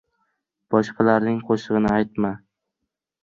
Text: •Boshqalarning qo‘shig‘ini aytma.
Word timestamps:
•Boshqalarning 0.75 1.37
qo‘shig‘ini 1.49 1.91
aytma. 1.99 2.31